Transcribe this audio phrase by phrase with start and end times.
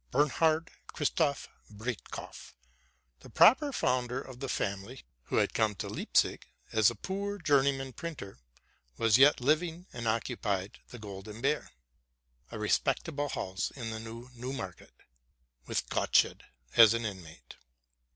[0.09, 2.55] Bernhard Christoph Breitkopf,
[3.19, 7.93] the proper founder of the family, who had come to Leipzig as a poor journeyman
[7.93, 8.39] printer,
[8.97, 11.69] was yet living, and occupied the Golden Bear,
[12.49, 15.01] a respectable house in the new 270 TRUTH AND FICTION Newmarket,
[15.67, 16.41] with Gottsched
[16.75, 17.57] as an inmate.